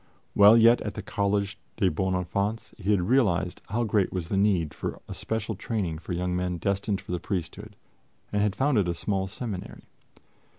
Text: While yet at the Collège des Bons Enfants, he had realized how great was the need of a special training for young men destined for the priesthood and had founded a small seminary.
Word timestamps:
While 0.33 0.57
yet 0.57 0.81
at 0.81 0.95
the 0.95 1.03
Collège 1.03 1.57
des 1.77 1.89
Bons 1.91 2.15
Enfants, 2.15 2.73
he 2.79 2.89
had 2.89 3.01
realized 3.03 3.61
how 3.69 3.83
great 3.83 4.11
was 4.11 4.29
the 4.29 4.35
need 4.35 4.73
of 4.81 4.97
a 5.07 5.13
special 5.13 5.53
training 5.53 5.99
for 5.99 6.13
young 6.13 6.35
men 6.35 6.57
destined 6.57 6.99
for 6.99 7.11
the 7.11 7.19
priesthood 7.19 7.75
and 8.33 8.41
had 8.41 8.55
founded 8.55 8.87
a 8.87 8.95
small 8.95 9.27
seminary. 9.27 9.83